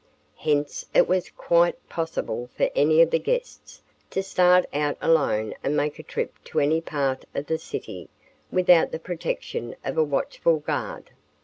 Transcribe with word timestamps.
Hence 0.37 0.83
it 0.95 1.07
was 1.07 1.29
quite 1.29 1.87
possible 1.87 2.49
for 2.57 2.71
any 2.75 3.03
of 3.03 3.11
the 3.11 3.19
guests 3.19 3.83
to 4.09 4.23
start 4.23 4.65
out 4.73 4.97
alone 4.99 5.53
and 5.63 5.77
make 5.77 5.99
a 5.99 6.01
trip 6.01 6.33
to 6.45 6.59
any 6.59 6.81
part 6.81 7.23
of 7.35 7.45
the 7.45 7.59
city 7.59 8.09
without 8.51 8.91
the 8.91 8.97
protection 8.97 9.75
of 9.85 9.99
a 9.99 10.03
watchful 10.03 10.57
guard. 10.57 11.11